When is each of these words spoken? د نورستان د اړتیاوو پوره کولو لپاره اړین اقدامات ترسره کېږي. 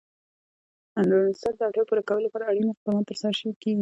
د 0.95 0.97
نورستان 1.09 1.53
د 1.57 1.61
اړتیاوو 1.67 1.89
پوره 1.89 2.03
کولو 2.07 2.25
لپاره 2.27 2.43
اړین 2.49 2.65
اقدامات 2.69 3.05
ترسره 3.09 3.33
کېږي. 3.61 3.69